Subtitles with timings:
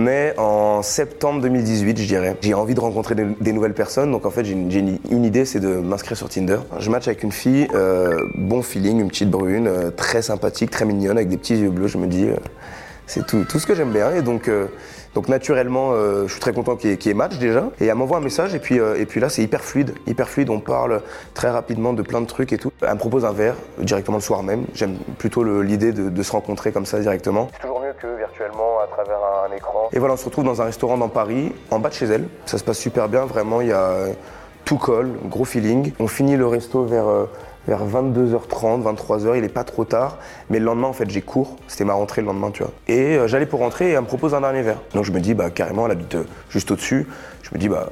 [0.00, 2.36] On est en septembre 2018, je dirais.
[2.40, 5.74] J'ai envie de rencontrer des, nouvelles personnes, donc en fait j'ai une, idée, c'est de
[5.74, 6.58] m'inscrire sur Tinder.
[6.78, 10.84] Je match avec une fille, euh, bon feeling, une petite brune, euh, très sympathique, très
[10.84, 11.88] mignonne, avec des petits yeux bleus.
[11.88, 12.36] Je me dis, euh,
[13.08, 14.14] c'est tout, ce que j'aime bien.
[14.14, 14.48] Et donc,
[15.26, 17.68] naturellement, je suis très content qu'il y, ait- match déjà.
[17.80, 20.50] Et elle m'envoie un message, et puis, et là c'est hyper fluide, hyper fluide.
[20.50, 21.02] On parle
[21.34, 22.70] très rapidement de plein de trucs et tout.
[22.82, 24.64] Elle me propose un verre directement le soir même.
[24.74, 27.48] J'aime plutôt l'idée de se rencontrer comme ça directement.
[29.00, 29.88] Un, écran.
[29.92, 32.28] Et voilà, on se retrouve dans un restaurant dans Paris, en bas de chez elle.
[32.46, 33.60] Ça se passe super bien, vraiment.
[33.60, 34.08] Il y a
[34.64, 35.92] tout colle, gros feeling.
[35.98, 37.24] On finit le resto vers, euh,
[37.66, 40.18] vers 22h30, 23h, il est pas trop tard.
[40.50, 41.56] Mais le lendemain, en fait, j'ai cours.
[41.68, 42.72] C'était ma rentrée le lendemain, tu vois.
[42.86, 44.82] Et euh, j'allais pour rentrer et elle me propose un dernier verre.
[44.94, 47.06] Donc je me dis, bah carrément, elle habite euh, juste au-dessus.
[47.42, 47.88] Je me dis, bah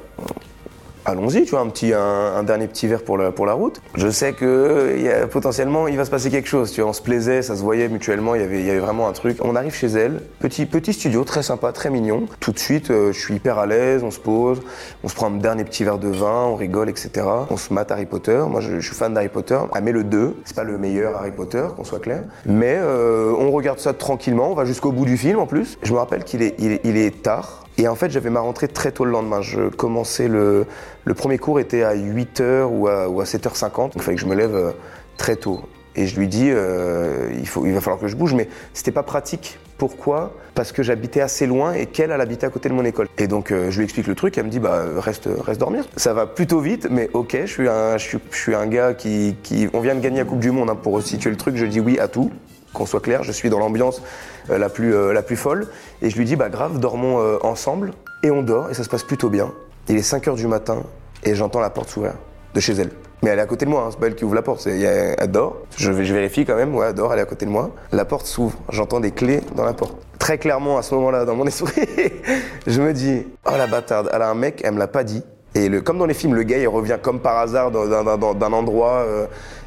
[1.07, 3.81] allons-y, tu vois, un, un, dernier petit verre pour la, route.
[3.95, 6.93] Je sais que y a, potentiellement, il va se passer quelque chose, tu vois, on
[6.93, 9.37] se plaisait, ça se voyait mutuellement, il y avait, y avait vraiment un truc.
[9.41, 12.25] On arrive chez elle, petit, petit studio, très sympa, très mignon.
[12.39, 14.61] Tout de suite, euh, je suis hyper à l'aise, on se pose,
[15.03, 17.25] on se prend un dernier petit verre de vin, on rigole, etc.
[17.49, 19.59] On se mate Harry Potter, moi je, je suis fan d'Harry Potter.
[19.73, 22.23] Elle met le 2, c'est pas le meilleur Harry Potter, qu'on soit clair.
[22.45, 25.77] Mais euh, on regarde ça tranquillement, on va jusqu'au bout du film en plus.
[25.83, 28.39] Je me rappelle qu'il est, il est, il est tard, et en fait, j'avais ma
[28.39, 29.41] rentrée très tôt le lendemain.
[29.41, 30.65] Je commençais le,
[31.05, 33.75] le premier cours était à 8h ou à, à 7h50.
[33.75, 34.71] Donc, il fallait que je me lève euh,
[35.17, 35.61] très tôt.
[35.95, 38.91] Et je lui dis, euh, il, faut, il va falloir que je bouge, mais c'était
[38.91, 39.59] pas pratique.
[39.77, 40.33] Pourquoi?
[40.55, 43.07] Parce que j'habitais assez loin et qu'elle, elle habitait à côté de mon école.
[43.19, 44.37] Et donc, euh, je lui explique le truc.
[44.37, 45.85] Elle me dit, bah, reste, reste dormir.
[45.97, 48.95] Ça va plutôt vite, mais ok, je suis un, je suis, je suis un gars
[48.95, 49.69] qui, qui.
[49.73, 51.55] On vient de gagner la Coupe du Monde hein, pour situer le truc.
[51.55, 52.31] Je dis oui à tout
[52.77, 54.01] qu'on soit clair, je suis dans l'ambiance
[54.49, 55.67] euh, la, plus, euh, la plus folle.
[56.01, 57.91] Et je lui dis, bah grave, dormons euh, ensemble.
[58.23, 59.51] Et on dort, et ça se passe plutôt bien.
[59.89, 60.83] Il est 5 heures du matin,
[61.23, 62.13] et j'entends la porte s'ouvrir,
[62.53, 62.91] de chez elle.
[63.23, 64.67] Mais elle est à côté de moi, hein, c'est pas elle qui ouvre la porte,
[64.67, 65.57] a- elle dort.
[65.77, 67.71] Je, je vérifie quand même, ouais, elle dort, elle est à côté de moi.
[67.91, 69.95] La porte s'ouvre, j'entends des clés dans la porte.
[70.19, 71.81] Très clairement, à ce moment-là, dans mon esprit,
[72.67, 75.23] je me dis, oh la bâtarde, elle a un mec, elle me l'a pas dit.
[75.57, 79.03] Et comme dans les films, le gars il revient comme par hasard d'un- endroit.
[79.07, 79.25] euh,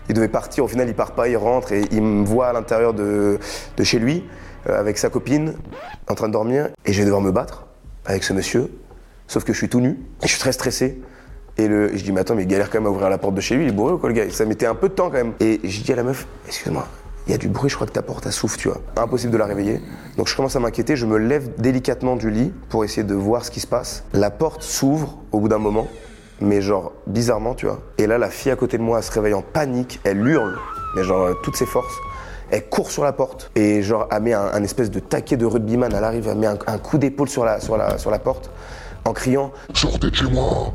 [0.09, 2.53] il devait partir, au final il part pas, il rentre et il me voit à
[2.53, 3.39] l'intérieur de,
[3.83, 4.25] chez lui
[4.69, 5.55] euh, avec sa copine
[6.09, 7.67] en train de dormir et je vais devoir me battre
[8.07, 8.71] avec ce monsieur.
[9.29, 9.91] Sauf que je suis tout nu
[10.23, 11.01] et je suis très stressé.
[11.59, 13.41] Et, je dis, mais attends, mais il galère quand même à ouvrir la porte de
[13.41, 14.25] chez lui, il est bourré ou quoi le gars?
[14.31, 15.33] Ça mettait un peu de temps quand même.
[15.41, 16.87] Et je dis à la meuf, excuse-moi,
[17.31, 18.81] il y a du bruit, je crois que ta porte souffle, tu vois.
[18.97, 19.81] Impossible de la réveiller.
[20.17, 23.45] Donc je commence à m'inquiéter, je me lève délicatement du lit pour essayer de voir
[23.45, 24.03] ce qui se passe.
[24.13, 25.87] La porte s'ouvre au bout d'un moment,
[26.41, 27.83] mais genre bizarrement, tu vois.
[27.99, 30.59] Et là, la fille à côté de moi, se réveille en panique, elle hurle,
[30.97, 31.95] mais genre euh, toutes ses forces.
[32.51, 35.93] Elle court sur la porte et genre elle met un, espèce de taquet de rugbyman,
[35.97, 38.51] elle arrive, elle met un, coup d'épaule sur la, sur, la, sur la porte
[39.05, 40.73] en criant Sortez de chez moi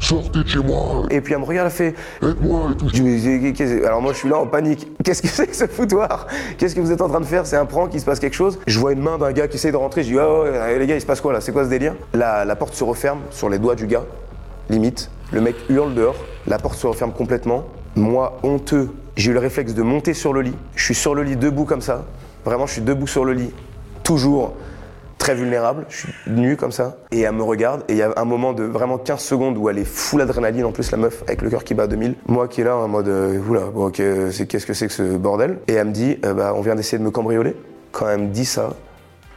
[0.00, 2.88] Sortez de chez moi et puis elle me regarde, elle fait Aide-moi et tout.
[2.92, 4.86] Je dis, qu'est-ce- Alors moi je suis là en panique.
[5.02, 6.26] Qu'est-ce que c'est que ce foutoir?
[6.58, 7.46] Qu'est-ce que vous êtes en train de faire?
[7.46, 9.56] C'est un prank, il se passe quelque chose Je vois une main d'un gars qui
[9.56, 11.40] essaye de rentrer, je dis oh ouais, les gars il se passe quoi là?
[11.40, 11.94] C'est quoi ce délire?
[12.14, 14.04] La, la porte se referme sur les doigts du gars,
[14.70, 15.10] limite.
[15.32, 16.14] Le mec hurle dehors,
[16.46, 17.64] la porte se referme complètement.
[17.96, 20.54] Moi, honteux, j'ai eu le réflexe de monter sur le lit.
[20.76, 22.04] Je suis sur le lit debout comme ça.
[22.44, 23.50] Vraiment, je suis debout sur le lit.
[24.04, 24.52] Toujours
[25.26, 28.12] très vulnérable, je suis nu comme ça, et elle me regarde, et il y a
[28.16, 31.24] un moment de vraiment 15 secondes où elle est full adrénaline, en plus la meuf,
[31.26, 32.14] avec le cœur qui bat à 2000.
[32.28, 35.16] Moi qui est là en mode, euh, oula, bon, ok, qu'est-ce que c'est que ce
[35.16, 35.58] bordel?
[35.66, 37.56] Et elle me dit, euh, bah, on vient d'essayer de me cambrioler.
[37.90, 38.74] Quand elle me dit ça,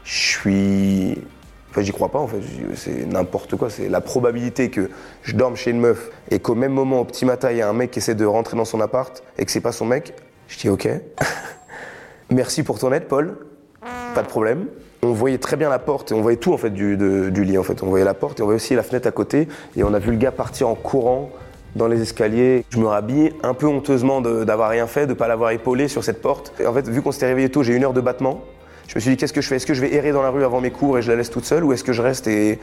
[0.03, 1.23] je suis...
[1.71, 2.41] Enfin, j'y crois pas en fait,
[2.75, 3.71] c'est n'importe quoi.
[3.71, 4.91] C'est la probabilité que
[5.23, 7.69] je dorme chez une meuf et qu'au même moment, au petit matin, il y a
[7.69, 10.13] un mec qui essaie de rentrer dans son appart et que c'est pas son mec.
[10.49, 10.87] Je dis ok.
[12.29, 13.48] Merci pour ton aide, Paul.
[14.15, 14.65] Pas de problème.
[15.01, 17.57] On voyait très bien la porte et on voyait tout en fait du, lit.
[17.57, 19.47] On voyait la porte et on voyait aussi la fenêtre à côté
[19.77, 21.29] et on a vu le gars partir en courant
[21.75, 22.65] dans les escaliers.
[22.69, 26.21] Je me rhabille un peu honteusement d'avoir rien fait, de pas l'avoir épaulé sur cette
[26.21, 26.53] porte.
[26.59, 28.41] Et en fait, vu qu'on s'était réveillé tôt, j'ai une heure de battement.
[28.87, 29.57] Je me suis dit qu'est-ce que je fais?
[29.57, 31.29] Est-ce que je vais errer dans la rue avant mes cours et je la laisse
[31.29, 32.59] toute seule ou est-ce que je reste et,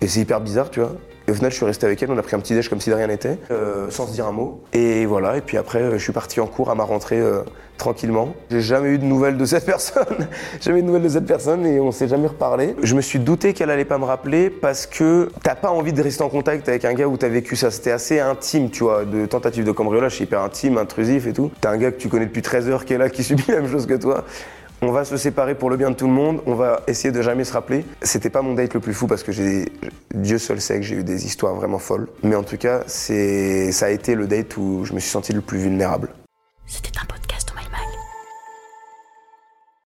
[0.00, 0.92] et c'est hyper bizarre, tu vois.
[1.28, 2.80] Et au final, je suis resté avec elle, on a pris un petit déj comme
[2.80, 4.62] si de rien n'était, euh, sans se dire un mot.
[4.72, 7.42] Et voilà, et puis après, euh, je suis parti en cours à ma rentrée euh,
[7.76, 8.34] tranquillement.
[8.50, 11.80] J'ai jamais eu de nouvelles de cette personne, jamais de nouvelles de cette personne et
[11.80, 12.76] on s'est jamais reparlé.
[12.82, 16.02] Je me suis douté qu'elle allait pas me rappeler parce que t'as pas envie de
[16.02, 17.70] rester en contact avec un gars où t'as vécu ça.
[17.70, 21.50] C'était assez intime, tu vois, de tentative de cambriolage, hyper intime, intrusif et tout.
[21.60, 23.60] T'as un gars que tu connais depuis 13 heures qui est là, qui subit la
[23.60, 24.24] même chose que toi.
[24.80, 27.20] On va se séparer pour le bien de tout le monde, on va essayer de
[27.20, 27.84] jamais se rappeler.
[28.00, 29.72] C'était pas mon date le plus fou parce que j'ai,
[30.14, 32.06] Dieu seul sait que j'ai eu des histoires vraiment folles.
[32.22, 35.32] Mais en tout cas, c'est, ça a été le date où je me suis senti
[35.32, 36.10] le plus vulnérable.
[36.66, 37.17] C'était impossible.